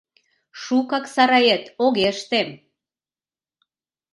Шукак 0.61 1.05
сарает 1.13 1.63
огеш 1.85 2.17
тем. 2.29 2.49